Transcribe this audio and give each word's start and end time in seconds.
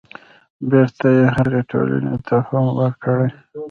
بېرته 0.69 1.07
يې 1.17 1.23
هغې 1.35 1.61
ټولنې 1.71 2.15
ته 2.27 2.35
هم 2.49 2.65
ورکړي. 2.79 3.27